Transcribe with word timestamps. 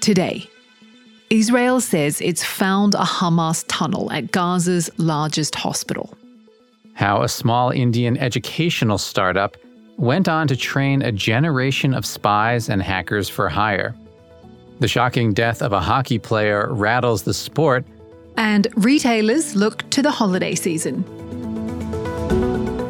Today, 0.00 0.48
Israel 1.28 1.78
says 1.78 2.22
it's 2.22 2.42
found 2.42 2.94
a 2.94 3.04
Hamas 3.04 3.66
tunnel 3.68 4.10
at 4.10 4.32
Gaza's 4.32 4.88
largest 4.96 5.54
hospital. 5.54 6.16
How 6.94 7.22
a 7.22 7.28
small 7.28 7.70
Indian 7.70 8.16
educational 8.16 8.96
startup 8.96 9.58
went 9.98 10.26
on 10.26 10.48
to 10.48 10.56
train 10.56 11.02
a 11.02 11.12
generation 11.12 11.92
of 11.92 12.06
spies 12.06 12.70
and 12.70 12.82
hackers 12.82 13.28
for 13.28 13.50
hire. 13.50 13.94
The 14.78 14.88
shocking 14.88 15.34
death 15.34 15.60
of 15.60 15.74
a 15.74 15.80
hockey 15.80 16.18
player 16.18 16.72
rattles 16.72 17.22
the 17.22 17.34
sport. 17.34 17.84
And 18.38 18.68
retailers 18.76 19.54
look 19.54 19.88
to 19.90 20.00
the 20.00 20.10
holiday 20.10 20.54
season. 20.54 21.04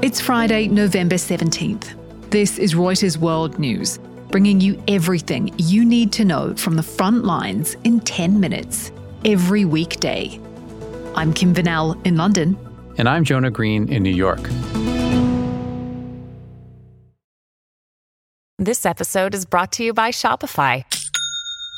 It's 0.00 0.20
Friday, 0.20 0.68
November 0.68 1.16
17th. 1.16 2.30
This 2.30 2.56
is 2.56 2.74
Reuters 2.74 3.16
World 3.16 3.58
News, 3.58 3.98
bringing 4.30 4.60
you 4.60 4.82
everything 4.86 5.52
you 5.58 5.84
need 5.84 6.12
to 6.12 6.24
know 6.24 6.54
from 6.54 6.76
the 6.76 6.82
front 6.82 7.24
lines 7.24 7.76
in 7.84 8.00
10 8.00 8.40
minutes, 8.40 8.92
every 9.24 9.64
weekday. 9.64 10.40
I'm 11.14 11.32
Kim 11.32 11.54
Vanell 11.54 12.04
in 12.06 12.16
London. 12.16 12.56
And 12.96 13.08
I'm 13.08 13.24
Jonah 13.24 13.50
Green 13.50 13.92
in 13.92 14.02
New 14.02 14.10
York. 14.10 14.40
This 18.58 18.84
episode 18.84 19.34
is 19.34 19.46
brought 19.46 19.72
to 19.72 19.84
you 19.84 19.94
by 19.94 20.10
Shopify. 20.10 20.84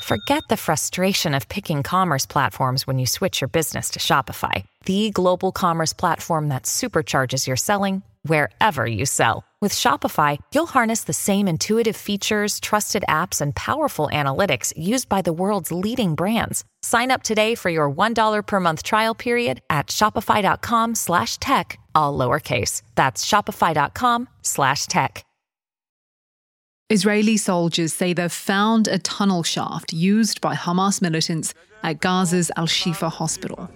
Forget 0.02 0.42
the 0.48 0.56
frustration 0.56 1.32
of 1.32 1.48
picking 1.48 1.84
commerce 1.84 2.26
platforms 2.26 2.88
when 2.88 2.98
you 2.98 3.06
switch 3.06 3.40
your 3.40 3.48
business 3.48 3.90
to 3.90 4.00
Shopify, 4.00 4.64
the 4.84 5.10
global 5.10 5.52
commerce 5.52 5.92
platform 5.92 6.48
that 6.48 6.64
supercharges 6.64 7.46
your 7.46 7.56
selling 7.56 8.02
wherever 8.22 8.84
you 8.84 9.06
sell. 9.06 9.44
With 9.60 9.72
Shopify, 9.72 10.38
you'll 10.52 10.66
harness 10.66 11.04
the 11.04 11.12
same 11.12 11.46
intuitive 11.46 11.94
features, 11.96 12.58
trusted 12.58 13.04
apps, 13.08 13.40
and 13.40 13.54
powerful 13.54 14.08
analytics 14.12 14.72
used 14.76 15.08
by 15.08 15.22
the 15.22 15.32
world's 15.32 15.70
leading 15.70 16.16
brands. 16.16 16.64
Sign 16.80 17.12
up 17.12 17.22
today 17.22 17.54
for 17.54 17.70
your 17.70 17.88
$1 17.88 18.42
per 18.44 18.58
month 18.58 18.82
trial 18.82 19.14
period 19.14 19.60
at 19.70 19.86
shopify.com 19.86 20.96
slash 20.96 21.38
tech, 21.38 21.78
all 21.94 22.18
lowercase. 22.18 22.82
That's 22.96 23.24
shopify.com 23.24 24.28
slash 24.42 24.86
tech. 24.86 25.24
Israeli 26.90 27.38
soldiers 27.38 27.94
say 27.94 28.12
they've 28.12 28.30
found 28.30 28.86
a 28.86 28.98
tunnel 28.98 29.42
shaft 29.42 29.94
used 29.94 30.42
by 30.42 30.54
Hamas 30.54 31.00
militants 31.00 31.54
at 31.82 32.00
Gaza's 32.00 32.50
Al 32.56 32.66
Shifa 32.66 33.10
hospital. 33.10 33.68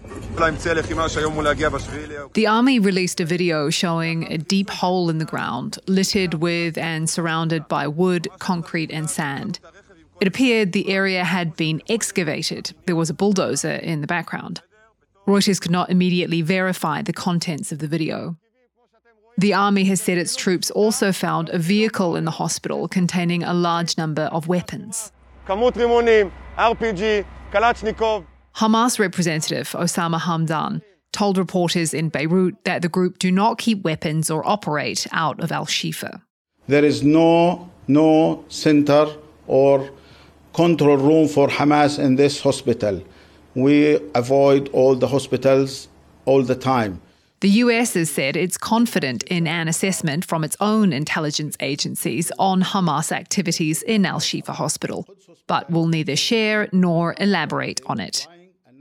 The 2.34 2.46
army 2.46 2.78
released 2.78 3.20
a 3.20 3.24
video 3.24 3.70
showing 3.70 4.30
a 4.32 4.38
deep 4.38 4.70
hole 4.70 5.10
in 5.10 5.18
the 5.18 5.24
ground, 5.24 5.78
littered 5.86 6.34
with 6.34 6.78
and 6.78 7.08
surrounded 7.08 7.68
by 7.68 7.88
wood, 7.88 8.28
concrete, 8.38 8.90
and 8.90 9.08
sand. 9.08 9.58
It 10.20 10.28
appeared 10.28 10.72
the 10.72 10.88
area 10.88 11.24
had 11.24 11.56
been 11.56 11.82
excavated. 11.88 12.74
There 12.86 12.96
was 12.96 13.10
a 13.10 13.14
bulldozer 13.14 13.74
in 13.74 14.00
the 14.00 14.06
background. 14.06 14.62
Reuters 15.26 15.60
could 15.60 15.72
not 15.72 15.90
immediately 15.90 16.40
verify 16.40 17.02
the 17.02 17.12
contents 17.12 17.72
of 17.72 17.80
the 17.80 17.88
video. 17.88 18.36
The 19.36 19.52
army 19.52 19.84
has 19.84 20.00
said 20.00 20.16
its 20.16 20.34
troops 20.34 20.70
also 20.70 21.12
found 21.12 21.50
a 21.50 21.58
vehicle 21.58 22.16
in 22.16 22.24
the 22.24 22.30
hospital 22.30 22.88
containing 22.88 23.42
a 23.42 23.52
large 23.52 23.98
number 23.98 24.22
of 24.22 24.48
weapons. 24.48 25.12
Hamas 28.56 28.98
representative 28.98 29.68
Osama 29.72 30.18
Hamdan 30.18 30.80
told 31.12 31.38
reporters 31.38 31.92
in 31.92 32.08
Beirut 32.08 32.54
that 32.64 32.82
the 32.82 32.88
group 32.88 33.18
do 33.18 33.30
not 33.30 33.58
keep 33.58 33.82
weapons 33.84 34.30
or 34.30 34.46
operate 34.46 35.06
out 35.12 35.40
of 35.40 35.52
Al 35.52 35.66
Shifa. 35.66 36.22
There 36.66 36.84
is 36.84 37.02
no 37.02 37.70
no 37.88 38.44
center 38.48 39.06
or 39.46 39.90
control 40.52 40.96
room 40.96 41.28
for 41.28 41.48
Hamas 41.48 41.98
in 41.98 42.16
this 42.16 42.40
hospital. 42.40 43.02
We 43.54 44.00
avoid 44.14 44.68
all 44.72 44.94
the 44.96 45.06
hospitals 45.06 45.88
all 46.24 46.42
the 46.42 46.54
time. 46.56 47.00
The 47.40 47.50
US 47.50 47.94
has 47.94 48.10
said 48.10 48.34
it's 48.36 48.56
confident 48.56 49.22
in 49.24 49.46
an 49.46 49.68
assessment 49.68 50.24
from 50.24 50.42
its 50.42 50.56
own 50.58 50.92
intelligence 50.92 51.56
agencies 51.60 52.32
on 52.38 52.62
Hamas 52.62 53.12
activities 53.12 53.82
in 53.82 54.06
Al 54.06 54.20
Shifa 54.20 54.54
Hospital, 54.54 55.06
but 55.46 55.70
will 55.70 55.86
neither 55.86 56.16
share 56.16 56.68
nor 56.72 57.14
elaborate 57.18 57.80
on 57.86 58.00
it. 58.00 58.26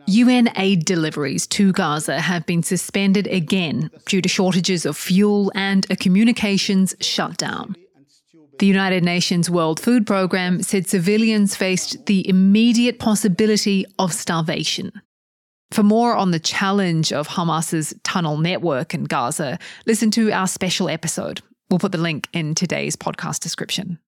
UN 0.07 0.49
aid 0.55 0.85
deliveries 0.85 1.47
to 1.47 1.73
Gaza 1.73 2.21
have 2.21 2.45
been 2.45 2.63
suspended 2.63 3.27
again 3.27 3.89
due 4.05 4.21
to 4.21 4.29
shortages 4.29 4.85
of 4.85 4.95
fuel 4.95 5.51
and 5.53 5.85
a 5.89 5.95
communications 5.95 6.95
shutdown. 7.01 7.75
The 8.59 8.67
United 8.67 9.03
Nations 9.03 9.49
World 9.49 9.81
Food 9.81 10.07
Programme 10.07 10.63
said 10.63 10.87
civilians 10.87 11.55
faced 11.55 12.05
the 12.05 12.27
immediate 12.29 12.99
possibility 12.99 13.85
of 13.99 14.13
starvation. 14.13 14.93
For 15.71 15.83
more 15.83 16.15
on 16.15 16.31
the 16.31 16.39
challenge 16.39 17.11
of 17.11 17.27
Hamas's 17.27 17.93
tunnel 18.03 18.37
network 18.37 18.93
in 18.93 19.05
Gaza, 19.05 19.59
listen 19.85 20.11
to 20.11 20.31
our 20.31 20.47
special 20.47 20.89
episode. 20.89 21.41
We'll 21.69 21.79
put 21.79 21.91
the 21.91 21.97
link 21.97 22.27
in 22.33 22.55
today's 22.55 22.95
podcast 22.95 23.39
description. 23.39 23.99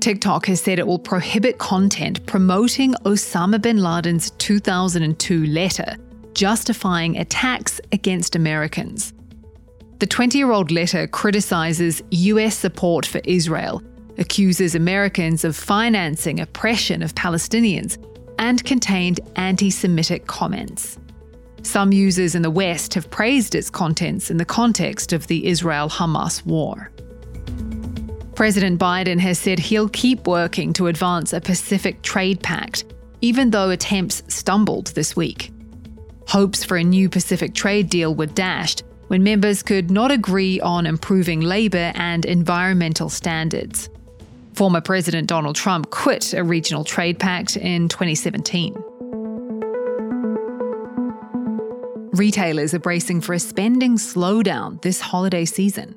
TikTok 0.00 0.46
has 0.46 0.60
said 0.60 0.78
it 0.78 0.86
will 0.86 0.98
prohibit 0.98 1.58
content 1.58 2.24
promoting 2.24 2.94
Osama 3.04 3.60
bin 3.60 3.78
Laden's 3.78 4.30
2002 4.32 5.46
letter 5.46 5.96
justifying 6.34 7.18
attacks 7.18 7.80
against 7.90 8.36
Americans. 8.36 9.12
The 9.98 10.06
20 10.06 10.38
year 10.38 10.52
old 10.52 10.70
letter 10.70 11.08
criticizes 11.08 12.00
US 12.10 12.56
support 12.56 13.04
for 13.04 13.20
Israel 13.24 13.82
accuses 14.18 14.74
Americans 14.74 15.44
of 15.44 15.56
financing 15.56 16.40
oppression 16.40 17.02
of 17.02 17.14
Palestinians, 17.14 17.96
and 18.38 18.64
contained 18.64 19.20
anti 19.36 19.70
Semitic 19.70 20.26
comments. 20.26 20.98
Some 21.62 21.92
users 21.92 22.34
in 22.34 22.42
the 22.42 22.50
West 22.50 22.94
have 22.94 23.10
praised 23.10 23.54
its 23.54 23.68
contents 23.68 24.30
in 24.30 24.36
the 24.36 24.44
context 24.44 25.12
of 25.12 25.26
the 25.26 25.46
Israel 25.46 25.88
Hamas 25.88 26.44
war. 26.46 26.90
President 28.34 28.78
Biden 28.78 29.18
has 29.18 29.38
said 29.38 29.58
he'll 29.58 29.88
keep 29.88 30.26
working 30.28 30.72
to 30.74 30.86
advance 30.86 31.32
a 31.32 31.40
Pacific 31.40 32.00
Trade 32.02 32.40
Pact, 32.40 32.84
even 33.20 33.50
though 33.50 33.70
attempts 33.70 34.22
stumbled 34.28 34.88
this 34.88 35.16
week. 35.16 35.50
Hopes 36.28 36.62
for 36.62 36.76
a 36.76 36.84
new 36.84 37.08
Pacific 37.08 37.54
trade 37.54 37.90
deal 37.90 38.14
were 38.14 38.26
dashed 38.26 38.84
when 39.08 39.24
members 39.24 39.62
could 39.62 39.90
not 39.90 40.12
agree 40.12 40.60
on 40.60 40.86
improving 40.86 41.40
labour 41.40 41.90
and 41.96 42.24
environmental 42.24 43.08
standards. 43.08 43.88
Former 44.58 44.80
President 44.80 45.28
Donald 45.28 45.54
Trump 45.54 45.90
quit 45.90 46.34
a 46.34 46.42
regional 46.42 46.82
trade 46.82 47.20
pact 47.20 47.56
in 47.56 47.88
2017. 47.88 48.74
Retailers 52.10 52.74
are 52.74 52.80
bracing 52.80 53.20
for 53.20 53.34
a 53.34 53.38
spending 53.38 53.98
slowdown 53.98 54.82
this 54.82 55.00
holiday 55.00 55.44
season. 55.44 55.94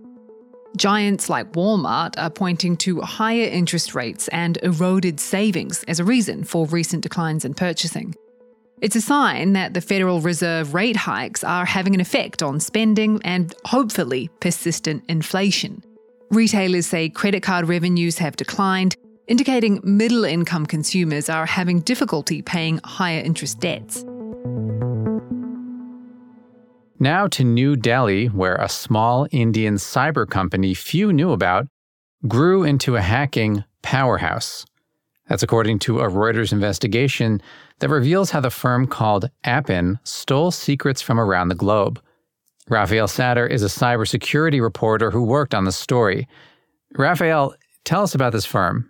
Giants 0.77 1.27
like 1.27 1.53
Walmart 1.53 2.13
are 2.19 2.29
pointing 2.29 2.77
to 2.77 3.01
higher 3.01 3.47
interest 3.47 3.95
rates 3.95 4.27
and 4.27 4.59
eroded 4.61 5.19
savings 5.19 5.83
as 5.87 5.99
a 5.99 6.03
reason 6.03 6.43
for 6.43 6.67
recent 6.67 7.01
declines 7.01 7.43
in 7.43 7.55
purchasing. 7.55 8.13
It's 8.79 8.95
a 8.95 9.01
sign 9.01 9.53
that 9.53 9.73
the 9.73 9.81
Federal 9.81 10.21
Reserve 10.21 10.75
rate 10.75 10.97
hikes 10.97 11.43
are 11.43 11.65
having 11.65 11.95
an 11.95 11.99
effect 11.99 12.43
on 12.43 12.59
spending 12.59 13.21
and 13.23 13.55
hopefully 13.65 14.29
persistent 14.39 15.03
inflation. 15.09 15.83
Retailers 16.31 16.87
say 16.87 17.09
credit 17.09 17.43
card 17.43 17.67
revenues 17.67 18.17
have 18.19 18.37
declined, 18.37 18.95
indicating 19.27 19.81
middle 19.83 20.23
income 20.23 20.65
consumers 20.65 21.27
are 21.27 21.45
having 21.45 21.81
difficulty 21.81 22.41
paying 22.41 22.79
higher 22.85 23.19
interest 23.19 23.59
debts. 23.59 24.05
Now 26.99 27.27
to 27.27 27.43
New 27.43 27.75
Delhi, 27.75 28.27
where 28.27 28.55
a 28.55 28.69
small 28.69 29.27
Indian 29.31 29.75
cyber 29.75 30.25
company 30.25 30.73
few 30.73 31.11
knew 31.11 31.33
about 31.33 31.67
grew 32.25 32.63
into 32.63 32.95
a 32.95 33.01
hacking 33.01 33.65
powerhouse. 33.81 34.65
That's 35.27 35.43
according 35.43 35.79
to 35.79 35.99
a 35.99 36.09
Reuters 36.09 36.53
investigation 36.53 37.41
that 37.79 37.89
reveals 37.89 38.31
how 38.31 38.39
the 38.39 38.49
firm 38.49 38.87
called 38.87 39.29
Appin 39.43 39.99
stole 40.05 40.51
secrets 40.51 41.01
from 41.01 41.19
around 41.19 41.49
the 41.49 41.55
globe. 41.55 42.01
Raphael 42.69 43.07
Satter 43.07 43.49
is 43.49 43.63
a 43.63 43.67
cybersecurity 43.67 44.61
reporter 44.61 45.11
who 45.11 45.23
worked 45.23 45.53
on 45.53 45.65
the 45.65 45.71
story. 45.71 46.27
Raphael, 46.93 47.55
tell 47.85 48.03
us 48.03 48.15
about 48.15 48.33
this 48.33 48.45
firm. 48.45 48.89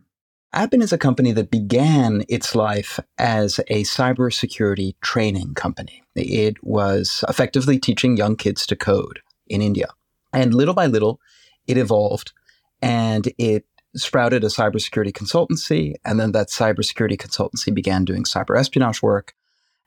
Appin 0.54 0.82
is 0.82 0.92
a 0.92 0.98
company 0.98 1.32
that 1.32 1.50
began 1.50 2.26
its 2.28 2.56
life 2.56 3.00
as 3.18 3.60
a 3.70 3.84
cybersecurity 3.84 4.96
training 5.02 5.54
company. 5.54 6.04
It 6.16 6.62
was 6.62 7.24
effectively 7.30 7.80
teaching 7.80 8.18
young 8.18 8.36
kids 8.36 8.68
to 8.68 8.76
code 8.76 9.22
in 9.48 9.62
India. 9.62 9.88
And 10.34 10.54
little 10.54 10.74
by 10.74 10.88
little, 10.88 11.22
it 11.68 11.78
evolved 11.78 12.34
and 12.82 13.32
it 13.38 13.66
sprouted 13.96 14.44
a 14.44 14.48
cybersecurity 14.48 15.14
consultancy. 15.14 15.94
And 16.04 16.20
then 16.20 16.34
that 16.34 16.50
cybersecurity 16.50 17.18
consultancy 17.18 17.74
began 17.74 18.04
doing 18.04 18.24
cyber 18.24 18.60
espionage 18.60 19.02
work. 19.02 19.34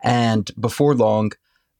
And 0.02 0.50
before 0.58 0.94
long, 0.94 1.32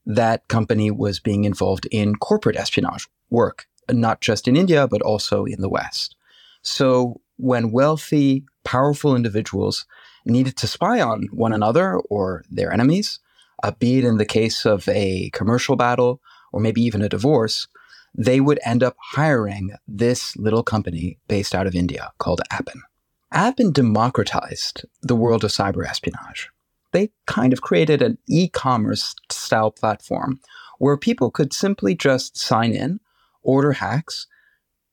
that 0.07 0.47
company 0.49 0.91
was 0.91 1.21
being 1.21 1.45
involved 1.45 1.87
in 1.91 2.15
corporate 2.17 2.57
espionage 2.57 3.07
work 3.31 3.67
not 3.91 4.21
just 4.21 4.49
in 4.49 4.57
India, 4.57 4.87
but 4.89 5.03
also 5.03 5.45
in 5.45 5.61
the 5.61 5.69
West. 5.69 6.17
So 6.63 7.21
when 7.37 7.73
wealthy, 7.73 8.45
powerful 8.65 9.15
individuals 9.15 9.87
needed 10.25 10.57
to 10.57 10.67
spy 10.67 11.01
on 11.01 11.29
one 11.33 11.53
another 11.53 11.99
or 12.09 12.45
their 12.51 12.73
enemies, 12.73 13.19
uh, 13.63 13.73
be 13.73 13.99
it 13.99 14.05
in 14.05 14.17
the 14.17 14.25
case 14.25 14.65
of 14.65 14.89
a 14.89 15.31
commercial 15.33 15.77
battle 15.77 16.21
or 16.53 16.61
maybe 16.61 16.83
even 16.83 17.03
a 17.03 17.09
divorce, 17.09 17.69
they 18.17 18.41
would 18.41 18.61
end 18.65 18.83
up 18.83 18.97
hiring 18.99 19.73
this 19.89 20.37
little 20.37 20.63
company 20.63 21.19
based 21.29 21.55
out 21.55 21.67
of 21.67 21.75
India 21.75 22.13
called 22.19 22.41
Appin. 22.51 22.81
Appin 23.33 23.73
democratized 23.73 24.85
the 25.03 25.17
world 25.17 25.43
of 25.43 25.51
cyber 25.51 25.85
espionage. 25.85 26.51
They 26.95 27.11
kind 27.27 27.53
of 27.53 27.61
created 27.61 28.03
an 28.03 28.19
e 28.29 28.49
commerce 28.49 29.17
style 29.29 29.73
platform 29.73 30.39
where 30.79 30.97
people 30.97 31.29
could 31.29 31.53
simply 31.53 31.97
just 31.97 32.39
sign 32.39 32.71
in, 32.71 33.01
order 33.43 33.73
hacks, 33.73 34.29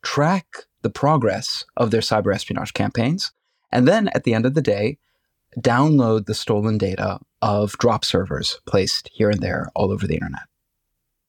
track 0.02 0.66
the 0.82 0.90
progress 0.90 1.64
of 1.78 1.92
their 1.92 2.02
cyber 2.02 2.34
espionage 2.34 2.74
campaigns, 2.74 3.32
and 3.72 3.88
then 3.88 4.08
at 4.16 4.24
the 4.24 4.34
end 4.34 4.48
of 4.48 4.56
the 4.56 4.64
day, 4.64 4.98
download 5.60 6.26
the 6.26 6.34
stolen 6.34 6.80
data 6.80 7.20
of 7.44 7.74
drop 7.74 8.04
servers 8.04 8.60
placed 8.66 9.08
here 9.14 9.30
and 9.30 9.42
there 9.42 9.70
all 9.76 9.92
over 9.92 10.08
the 10.08 10.16
internet. 10.16 10.48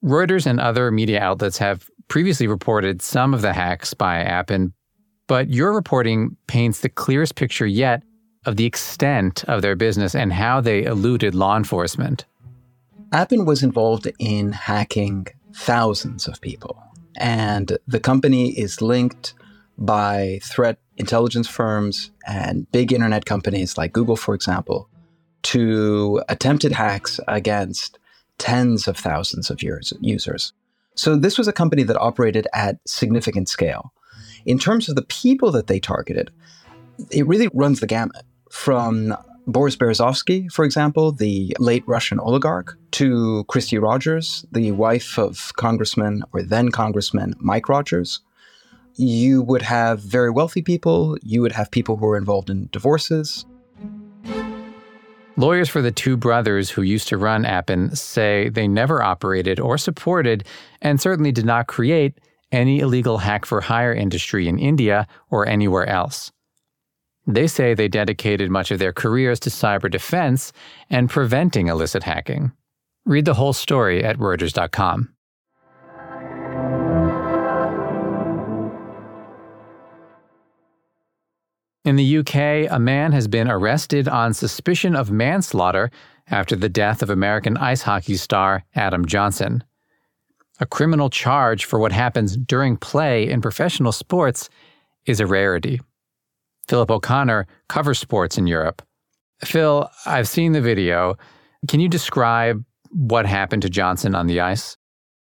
Reuters 0.03 0.47
and 0.47 0.59
other 0.59 0.89
media 0.89 1.21
outlets 1.21 1.59
have 1.59 1.87
previously 2.07 2.47
reported 2.47 2.99
some 2.99 3.35
of 3.35 3.43
the 3.43 3.53
hacks 3.53 3.93
by 3.93 4.21
Appin, 4.21 4.73
but 5.27 5.51
your 5.51 5.71
reporting 5.71 6.35
paints 6.47 6.79
the 6.79 6.89
clearest 6.89 7.35
picture 7.35 7.67
yet 7.67 8.01
of 8.45 8.57
the 8.57 8.65
extent 8.65 9.43
of 9.45 9.61
their 9.61 9.75
business 9.75 10.15
and 10.15 10.33
how 10.33 10.61
they 10.61 10.83
eluded 10.83 11.35
law 11.35 11.57
enforcement. 11.57 12.25
Appin 13.11 13.45
was 13.45 13.63
involved 13.63 14.11
in 14.19 14.51
hacking 14.51 15.27
thousands 15.55 16.27
of 16.27 16.41
people, 16.41 16.81
and 17.15 17.77
the 17.87 17.99
company 17.99 18.57
is 18.57 18.81
linked 18.81 19.33
by 19.77 20.39
threat 20.43 20.77
intelligence 20.97 21.47
firms 21.47 22.11
and 22.27 22.71
big 22.71 22.91
internet 22.91 23.25
companies 23.25 23.77
like 23.77 23.93
Google, 23.93 24.15
for 24.15 24.35
example, 24.35 24.89
to 25.43 26.21
attempted 26.29 26.71
hacks 26.71 27.19
against 27.27 27.99
tens 28.37 28.87
of 28.87 28.97
thousands 28.97 29.49
of 29.49 29.61
users. 29.61 30.53
So 30.95 31.15
this 31.15 31.37
was 31.37 31.47
a 31.47 31.53
company 31.53 31.83
that 31.83 31.99
operated 31.99 32.47
at 32.53 32.77
significant 32.87 33.49
scale. 33.49 33.93
In 34.45 34.59
terms 34.59 34.89
of 34.89 34.95
the 34.95 35.03
people 35.03 35.51
that 35.51 35.67
they 35.67 35.79
targeted, 35.79 36.31
it 37.11 37.27
really 37.27 37.49
runs 37.53 37.79
the 37.79 37.87
gamut 37.87 38.25
from 38.53 39.17
Boris 39.47 39.75
Berezovsky, 39.75 40.49
for 40.49 40.63
example, 40.63 41.11
the 41.11 41.57
late 41.59 41.83
Russian 41.87 42.19
oligarch, 42.19 42.77
to 42.91 43.43
Kristi 43.49 43.81
Rogers, 43.81 44.45
the 44.51 44.71
wife 44.71 45.17
of 45.17 45.51
Congressman 45.55 46.23
or 46.31 46.43
then 46.43 46.69
Congressman 46.69 47.33
Mike 47.39 47.67
Rogers. 47.67 48.19
You 48.95 49.41
would 49.41 49.63
have 49.63 50.01
very 50.01 50.29
wealthy 50.29 50.61
people, 50.61 51.17
you 51.23 51.41
would 51.41 51.51
have 51.51 51.71
people 51.71 51.97
who 51.97 52.05
are 52.05 52.15
involved 52.15 52.51
in 52.51 52.69
divorces. 52.71 53.43
Lawyers 55.35 55.67
for 55.67 55.81
the 55.81 55.91
two 55.91 56.15
brothers 56.15 56.69
who 56.69 56.83
used 56.83 57.07
to 57.07 57.17
run 57.17 57.45
Appin 57.45 57.95
say 57.95 58.49
they 58.49 58.67
never 58.67 59.01
operated 59.01 59.59
or 59.59 59.79
supported, 59.79 60.45
and 60.79 61.01
certainly 61.01 61.31
did 61.31 61.45
not 61.45 61.65
create, 61.65 62.19
any 62.51 62.79
illegal 62.81 63.17
hack 63.17 63.47
for 63.47 63.61
hire 63.61 63.93
industry 63.93 64.47
in 64.47 64.59
India 64.59 65.07
or 65.31 65.47
anywhere 65.47 65.89
else. 65.89 66.31
They 67.25 67.47
say 67.47 67.73
they 67.73 67.87
dedicated 67.87 68.51
much 68.51 68.71
of 68.71 68.79
their 68.79 68.91
careers 68.91 69.39
to 69.41 69.49
cyber 69.49 69.89
defense 69.89 70.51
and 70.89 71.09
preventing 71.09 71.67
illicit 71.67 72.03
hacking. 72.03 72.51
Read 73.05 73.25
the 73.25 73.33
whole 73.35 73.53
story 73.53 74.03
at 74.03 74.17
Reuters.com. 74.17 75.13
In 81.85 81.97
the 81.97 82.17
UK, 82.19 82.71
a 82.71 82.79
man 82.79 83.11
has 83.11 83.27
been 83.27 83.49
arrested 83.49 84.07
on 84.07 84.33
suspicion 84.33 84.95
of 84.95 85.11
manslaughter 85.11 85.91
after 86.27 86.55
the 86.55 86.69
death 86.69 87.01
of 87.01 87.09
American 87.09 87.57
ice 87.57 87.81
hockey 87.81 88.15
star 88.15 88.63
Adam 88.73 89.05
Johnson. 89.05 89.63
A 90.61 90.65
criminal 90.65 91.09
charge 91.09 91.65
for 91.65 91.79
what 91.79 91.91
happens 91.91 92.37
during 92.37 92.77
play 92.77 93.29
in 93.29 93.41
professional 93.41 93.91
sports 93.91 94.49
is 95.05 95.19
a 95.19 95.27
rarity. 95.27 95.81
Philip 96.67 96.91
O'Connor 96.91 97.47
covers 97.67 97.99
sports 97.99 98.37
in 98.37 98.47
Europe. 98.47 98.81
Phil, 99.43 99.89
I've 100.05 100.27
seen 100.27 100.53
the 100.53 100.61
video. 100.61 101.15
Can 101.67 101.79
you 101.79 101.89
describe 101.89 102.63
what 102.91 103.25
happened 103.25 103.61
to 103.63 103.69
Johnson 103.69 104.15
on 104.15 104.27
the 104.27 104.39
ice? 104.39 104.77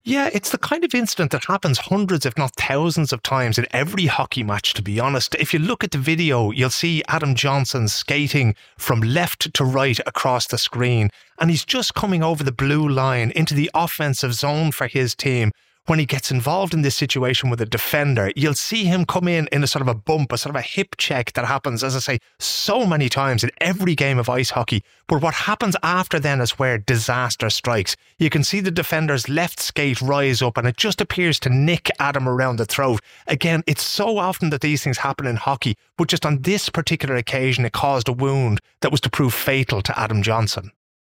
Yeah, 0.06 0.30
it's 0.34 0.52
the 0.52 0.58
kind 0.58 0.84
of 0.86 0.96
incident 0.96 1.32
that 1.32 1.46
happens 1.46 1.78
hundreds, 1.78 2.26
if 2.26 2.38
not 2.38 2.56
thousands, 2.56 3.12
of 3.12 3.22
times 3.22 3.58
in 3.58 3.68
every 3.72 4.06
hockey 4.06 4.44
match, 4.44 4.74
to 4.76 4.82
be 4.82 5.00
honest. 5.00 5.36
If 5.36 5.54
you 5.54 5.60
look 5.60 5.84
at 5.84 5.92
the 5.92 5.98
video, 5.98 6.52
you'll 6.52 6.70
see 6.70 7.04
Adam 7.10 7.36
Johnson 7.36 7.88
skating 7.90 8.56
from 8.78 9.02
left 9.02 9.54
to 9.54 9.66
right 9.66 10.00
across 10.08 10.48
the 10.48 10.58
screen, 10.58 11.10
and 11.38 11.50
he's 11.50 11.66
just 11.66 11.96
coming 11.96 12.24
over 12.24 12.44
the 12.44 12.52
blue 12.52 12.88
line 12.88 13.32
into 13.36 13.54
the 13.54 13.70
offensive 13.74 14.34
zone 14.34 14.72
for 14.72 14.88
his 14.88 15.14
team 15.14 15.52
when 15.86 16.00
he 16.00 16.06
gets 16.06 16.30
involved 16.30 16.74
in 16.74 16.84
this 16.84 16.96
situation 16.96 17.50
with 17.50 17.60
a 17.62 17.66
defender, 17.66 18.32
you'll 18.36 18.54
see 18.54 18.86
him 18.86 19.06
come 19.06 19.28
in 19.28 19.48
in 19.52 19.64
a 19.64 19.68
sort 19.68 19.82
of 19.82 19.88
a 19.88 19.96
bump, 19.96 20.32
a 20.32 20.38
sort 20.38 20.56
of 20.56 20.60
a 20.60 20.64
hip 20.64 20.96
check 20.98 21.34
that 21.34 21.46
happens, 21.46 21.84
as 21.84 21.96
I 21.96 22.00
say, 22.00 22.20
so 22.40 22.86
many 22.86 23.10
times 23.10 23.44
in 23.44 23.50
every 23.60 23.96
game 23.96 24.20
of 24.20 24.30
ice 24.30 24.52
hockey. 24.52 24.84
But 25.08 25.22
what 25.24 25.34
happens 25.34 25.76
after 25.82 26.20
then 26.20 26.42
is 26.42 26.60
where 26.60 26.78
disaster 26.78 27.50
strikes. 27.50 27.96
You 28.20 28.30
can 28.30 28.44
see 28.44 28.60
the 28.60 28.70
defender's 28.70 29.28
left 29.28 29.60
skate 29.60 30.00
rise 30.02 30.42
up 30.42 30.58
and 30.58 30.68
it 30.68 30.78
just 30.78 31.02
appears 31.02 31.40
to 31.40 31.50
nick 31.50 31.90
Adam 32.00 32.30
around 32.30 32.58
the 32.58 32.66
throat. 32.66 33.02
Again, 33.26 33.64
it's 33.66 33.84
so 33.84 34.20
often 34.20 34.52
that 34.52 34.62
these 34.62 34.84
things 34.84 35.00
happen 35.00 35.26
in 35.26 35.38
hockey, 35.38 35.76
but 35.98 36.08
just 36.08 36.26
on 36.26 36.44
this 36.44 36.70
particular 36.70 37.16
occasion, 37.16 37.66
it 37.66 37.74
caused 37.74 38.08
a 38.08 38.14
wound 38.14 38.60
that 38.82 38.92
was 38.92 39.02
to 39.02 39.10
prove 39.10 39.34
fatal 39.34 39.82
to 39.82 40.00
Adam 40.00 40.22
Johnson. 40.22 40.72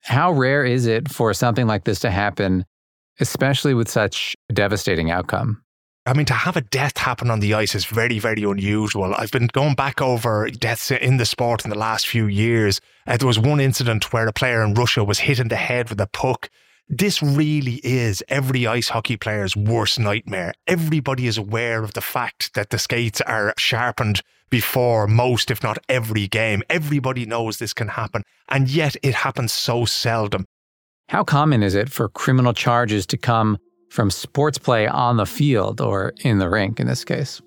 How 0.05 0.33
rare 0.33 0.65
is 0.65 0.87
it 0.87 1.11
for 1.11 1.33
something 1.33 1.67
like 1.67 1.85
this 1.85 2.01
to 2.01 2.11
happen 2.11 2.65
especially 3.23 3.73
with 3.73 3.89
such 3.89 4.37
a 4.51 4.53
devastating 4.53 5.11
outcome. 5.11 5.63
I 6.05 6.15
mean, 6.15 6.27
to 6.27 6.35
have 6.35 6.57
a 6.57 6.63
death 6.63 6.99
happen 6.99 7.31
on 7.31 7.39
the 7.39 7.55
ice 7.55 7.77
is 7.77 7.85
very, 7.85 8.19
very 8.19 8.43
unusual. 8.43 9.15
I've 9.15 9.31
been 9.31 9.47
going 9.47 9.75
back 9.75 10.03
over 10.03 10.51
deaths 10.51 10.91
in 10.91 11.17
the 11.17 11.25
sport 11.25 11.65
in 11.65 11.71
the 11.71 11.79
last 11.79 12.09
few 12.09 12.27
years. 12.27 12.81
Uh, 13.07 13.17
there 13.17 13.29
was 13.29 13.39
one 13.39 13.61
incident 13.61 14.13
where 14.13 14.27
a 14.27 14.33
player 14.33 14.65
in 14.65 14.75
Russia 14.75 15.05
was 15.05 15.21
hit 15.21 15.39
in 15.39 15.47
the 15.47 15.57
head 15.57 15.89
with 15.89 16.01
a 16.01 16.09
puck. 16.09 16.51
This 16.89 17.23
really 17.23 17.81
is 17.85 18.21
every 18.29 18.67
ice 18.67 18.89
hockey 18.89 19.17
player's 19.17 19.57
worst 19.57 20.01
nightmare. 20.01 20.53
Everybody 20.67 21.29
is 21.29 21.39
aware 21.39 21.85
of 21.85 21.93
the 21.93 22.01
fact 22.01 22.53
that 22.55 22.71
the 22.71 22.79
skates 22.81 23.21
are 23.21 23.55
sharpened 23.57 24.23
before 24.51 25.07
most, 25.07 25.53
if 25.53 25.63
not 25.63 25.79
every 25.89 26.27
game. 26.27 26.65
Everybody 26.69 27.27
knows 27.27 27.59
this 27.59 27.73
can 27.73 27.89
happen. 27.89 28.25
And 28.49 28.69
yet 28.69 28.97
it 29.05 29.15
happens 29.15 29.53
so 29.53 29.85
seldom. 29.85 30.47
How 31.13 31.23
common 31.23 31.63
is 31.63 31.75
it 31.75 31.91
for 31.91 32.09
criminal 32.09 32.55
charges 32.55 33.05
to 33.09 33.19
come 33.19 33.59
from 33.91 34.11
sports 34.11 34.57
play 34.57 34.87
on 34.87 35.19
the 35.19 35.27
field 35.27 35.79
or 35.79 36.15
in 36.25 36.39
the 36.39 36.49
rink 36.49 36.81
in 36.81 36.87
this 36.87 37.05
case? 37.05 37.43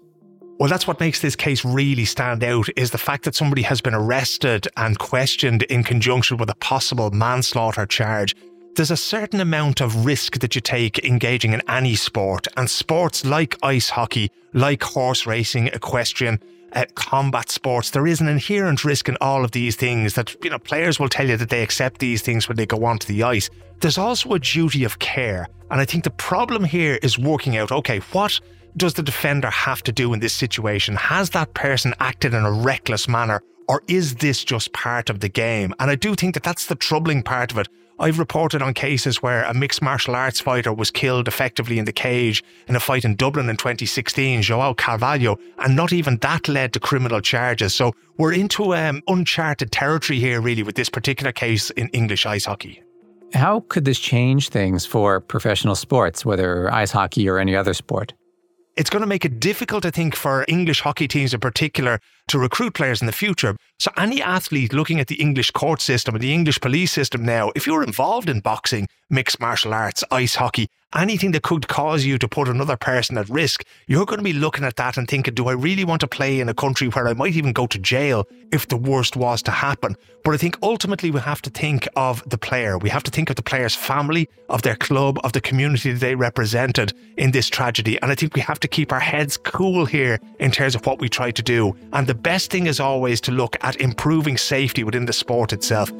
Well, 0.60 0.70
that's 0.70 0.86
what 0.86 1.00
makes 1.00 1.22
this 1.22 1.36
case 1.36 1.66
really 1.66 2.06
stand 2.06 2.44
out 2.44 2.68
is 2.76 2.92
the 2.92 3.00
fact 3.00 3.24
that 3.24 3.34
somebody 3.34 3.64
has 3.64 3.82
been 3.82 3.96
arrested 3.96 4.68
and 4.78 5.00
questioned 5.00 5.64
in 5.64 5.84
conjunction 5.84 6.38
with 6.38 6.52
a 6.52 6.56
possible 6.58 7.10
manslaughter 7.10 7.88
charge. 7.88 8.36
There's 8.76 8.92
a 8.92 8.96
certain 8.96 9.40
amount 9.40 9.82
of 9.82 10.06
risk 10.06 10.38
that 10.42 10.54
you 10.54 10.62
take 10.62 11.04
engaging 11.04 11.54
in 11.54 11.68
any 11.68 11.96
sport, 11.96 12.48
and 12.58 12.70
sports 12.70 13.26
like 13.26 13.58
ice 13.64 13.90
hockey, 13.90 14.30
like 14.54 14.84
horse 14.84 15.26
racing, 15.26 15.70
equestrian, 15.70 16.40
uh, 16.76 16.86
combat 16.96 17.50
sports, 17.50 17.92
there 17.92 18.08
is 18.08 18.22
an 18.22 18.28
inherent 18.28 18.84
risk 18.84 19.10
in 19.10 19.18
all 19.22 19.44
of 19.44 19.52
these 19.52 19.76
things 19.76 20.14
that, 20.16 20.36
you 20.44 20.50
know, 20.50 20.60
players 20.60 21.00
will 21.00 21.10
tell 21.10 21.28
you 21.28 21.38
that 21.38 21.50
they 21.50 21.64
accept 21.64 22.00
these 22.00 22.22
things 22.22 22.48
when 22.48 22.58
they 22.58 22.66
go 22.66 22.84
onto 22.86 23.08
the 23.08 23.24
ice. 23.24 23.50
There's 23.82 23.98
also 23.98 24.34
a 24.34 24.40
duty 24.40 24.84
of 24.84 25.00
care. 25.00 25.48
And 25.72 25.82
I 25.82 25.86
think 25.86 26.04
the 26.04 26.12
problem 26.12 26.64
here 26.64 27.00
is 27.02 27.18
working 27.18 27.58
out 27.58 27.72
okay, 27.72 28.00
what 28.12 28.40
does 28.78 28.94
the 28.94 29.04
defender 29.04 29.50
have 29.50 29.82
to 29.84 29.92
do 29.92 30.14
in 30.14 30.20
this 30.20 30.34
situation? 30.34 30.96
Has 30.96 31.30
that 31.32 31.54
person 31.54 31.94
acted 32.00 32.34
in 32.34 32.44
a 32.44 32.52
reckless 32.52 33.08
manner? 33.08 33.42
Or 33.68 33.82
is 33.88 34.16
this 34.16 34.44
just 34.44 34.74
part 34.74 35.10
of 35.10 35.22
the 35.22 35.30
game? 35.30 35.74
And 35.80 35.90
I 35.90 35.96
do 35.96 36.14
think 36.14 36.36
that 36.36 36.44
that's 36.44 36.68
the 36.68 36.76
troubling 36.76 37.24
part 37.24 37.52
of 37.52 37.58
it. 37.58 37.68
I've 37.98 38.20
reported 38.20 38.62
on 38.62 38.74
cases 38.74 39.22
where 39.22 39.44
a 39.44 39.54
mixed 39.54 39.82
martial 39.82 40.16
arts 40.16 40.42
fighter 40.42 40.74
was 40.74 40.92
killed 40.92 41.30
effectively 41.30 41.80
in 41.80 41.86
the 41.86 41.94
cage 41.94 42.44
in 42.68 42.76
a 42.76 42.80
fight 42.80 43.06
in 43.06 43.16
Dublin 43.16 43.50
in 43.50 43.56
2016, 43.56 44.42
Joao 44.42 44.74
Carvalho, 44.74 45.38
and 45.60 45.76
not 45.78 45.94
even 45.94 46.18
that 46.18 46.50
led 46.50 46.74
to 46.74 46.80
criminal 46.80 47.22
charges. 47.22 47.74
So 47.74 47.94
we're 48.18 48.34
into 48.34 48.76
um, 48.76 49.02
uncharted 49.08 49.72
territory 49.72 50.20
here, 50.20 50.42
really, 50.42 50.64
with 50.64 50.76
this 50.76 50.90
particular 50.90 51.32
case 51.32 51.70
in 51.72 51.88
English 51.90 52.26
ice 52.26 52.46
hockey. 52.46 52.82
How 53.34 53.62
could 53.70 53.86
this 53.86 54.00
change 54.00 54.50
things 54.50 54.86
for 54.86 55.22
professional 55.22 55.76
sports, 55.76 56.26
whether 56.26 56.72
ice 56.74 56.92
hockey 56.92 57.30
or 57.30 57.40
any 57.40 57.56
other 57.56 57.74
sport? 57.74 58.14
it's 58.78 58.90
going 58.90 59.02
to 59.02 59.08
make 59.08 59.24
it 59.24 59.40
difficult, 59.40 59.86
I 59.86 59.92
think, 59.92 60.16
for 60.16 60.46
English 60.48 60.82
hockey 60.82 61.08
teams 61.08 61.34
in 61.34 61.40
particular 61.40 62.00
to 62.28 62.40
recruit 62.40 62.74
players 62.74 63.02
in 63.02 63.08
the 63.08 63.14
future. 63.14 63.56
So, 63.80 63.92
any 63.98 64.22
athlete 64.22 64.74
looking 64.74 65.00
at 65.00 65.08
the 65.08 65.16
English 65.16 65.52
court 65.52 65.82
system 65.82 66.16
and 66.16 66.24
the 66.24 66.34
English 66.34 66.60
police 66.62 66.92
system 66.92 67.26
now, 67.26 67.52
if 67.56 67.68
you're 67.68 67.84
involved 67.84 68.30
in 68.30 68.40
boxing, 68.40 68.88
mixed 69.10 69.40
martial 69.40 69.74
arts, 69.74 70.04
ice 70.12 70.36
hockey, 70.36 70.68
anything 70.96 71.32
that 71.32 71.44
could 71.44 71.68
cause 71.68 72.06
you 72.06 72.18
to 72.18 72.28
put 72.28 72.48
another 72.48 72.78
person 72.78 73.18
at 73.18 73.30
risk, 73.30 73.66
you're 73.88 74.06
going 74.06 74.20
to 74.20 74.24
be 74.24 74.34
looking 74.34 74.64
at 74.64 74.78
that 74.78 74.98
and 74.98 75.08
thinking, 75.08 75.34
do 75.34 75.48
I 75.48 75.52
really 75.52 75.84
want 75.84 76.02
to 76.02 76.08
play 76.08 76.40
in 76.40 76.50
a 76.50 76.54
country 76.54 76.88
where 76.88 77.08
I 77.08 77.14
might 77.14 77.36
even 77.36 77.54
go 77.54 77.68
to 77.68 77.78
jail 77.78 78.28
if 78.52 78.68
the 78.68 78.78
worst 78.78 79.16
was 79.16 79.42
to 79.44 79.52
happen? 79.52 79.96
But 80.24 80.34
I 80.34 80.38
think 80.38 80.58
ultimately 80.64 81.12
we 81.12 81.20
have 81.20 81.42
to 81.44 81.50
think 81.50 81.88
of 81.96 82.28
the 82.28 82.38
player. 82.38 82.78
We 82.78 82.90
have 82.90 83.04
to 83.04 83.12
think 83.12 83.30
of 83.30 83.36
the 83.36 83.44
player's 83.44 83.76
family, 83.76 84.28
of 84.50 84.64
their 84.64 84.76
club, 84.76 85.20
of 85.24 85.34
the 85.34 85.42
community 85.42 85.92
that 85.92 86.00
they 86.00 86.16
represented 86.16 86.94
in 87.18 87.32
this 87.32 87.50
tragedy. 87.50 88.02
And 88.02 88.12
I 88.12 88.16
think 88.16 88.34
we 88.34 88.42
have 88.42 88.60
to 88.62 88.68
keep 88.68 88.92
our 88.92 89.00
heads 89.00 89.38
cool 89.38 89.86
here 89.86 90.20
in 90.40 90.52
terms 90.52 90.76
of 90.76 90.86
what 90.86 91.00
we 91.00 91.10
try 91.10 91.32
to 91.32 91.44
do. 91.44 91.76
And 91.94 92.08
the 92.16 92.22
best 92.22 92.50
thing 92.50 92.66
is 92.66 92.80
always 92.80 93.20
to 93.20 93.32
look 93.34 93.58
at 93.60 93.76
improving 93.82 94.38
safety 94.38 94.86
within 94.86 95.06
the 95.06 95.12
sport 95.12 95.52
itself. 95.52 95.92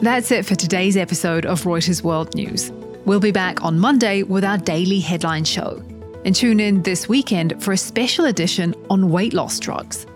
That's 0.00 0.30
it 0.30 0.46
for 0.46 0.54
today's 0.54 0.96
episode 0.96 1.44
of 1.44 1.64
Reuters 1.64 2.02
World 2.04 2.32
News. 2.36 2.70
We'll 3.04 3.18
be 3.18 3.32
back 3.32 3.64
on 3.64 3.80
Monday 3.80 4.22
with 4.22 4.44
our 4.44 4.58
daily 4.58 5.00
headline 5.00 5.42
show. 5.42 5.82
And 6.24 6.36
tune 6.36 6.60
in 6.60 6.82
this 6.82 7.08
weekend 7.08 7.60
for 7.60 7.72
a 7.72 7.76
special 7.76 8.26
edition 8.26 8.76
on 8.90 9.10
weight 9.10 9.32
loss 9.32 9.58
drugs. 9.58 10.06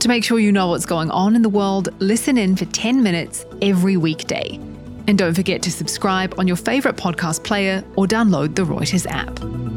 To 0.00 0.08
make 0.08 0.24
sure 0.24 0.38
you 0.38 0.52
know 0.52 0.68
what's 0.68 0.84
going 0.84 1.10
on 1.10 1.34
in 1.34 1.40
the 1.40 1.48
world, 1.48 1.88
listen 2.00 2.36
in 2.36 2.54
for 2.54 2.66
10 2.66 3.02
minutes 3.02 3.46
every 3.62 3.96
weekday. 3.96 4.58
And 5.06 5.16
don't 5.16 5.34
forget 5.34 5.62
to 5.62 5.72
subscribe 5.72 6.34
on 6.38 6.46
your 6.46 6.56
favourite 6.56 6.98
podcast 6.98 7.44
player 7.44 7.82
or 7.96 8.04
download 8.04 8.56
the 8.56 8.64
Reuters 8.64 9.06
app. 9.10 9.71